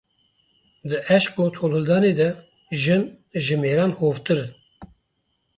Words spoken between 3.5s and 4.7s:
mêran hovtir in.